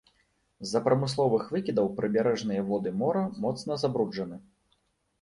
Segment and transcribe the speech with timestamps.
[0.63, 4.37] З-за прамысловых выкідаў прыбярэжныя воды мора моцна забруджаны.